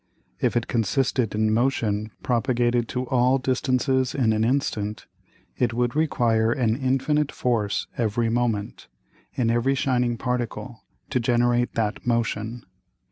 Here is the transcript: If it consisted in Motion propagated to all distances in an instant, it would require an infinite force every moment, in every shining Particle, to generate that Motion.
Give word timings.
If 0.39 0.57
it 0.57 0.65
consisted 0.65 1.35
in 1.35 1.53
Motion 1.53 2.09
propagated 2.23 2.87
to 2.89 3.05
all 3.09 3.37
distances 3.37 4.15
in 4.15 4.33
an 4.33 4.43
instant, 4.43 5.05
it 5.55 5.75
would 5.75 5.95
require 5.95 6.51
an 6.51 6.75
infinite 6.75 7.31
force 7.31 7.85
every 7.99 8.27
moment, 8.27 8.87
in 9.35 9.51
every 9.51 9.75
shining 9.75 10.17
Particle, 10.17 10.83
to 11.11 11.19
generate 11.19 11.75
that 11.75 12.03
Motion. 12.03 12.65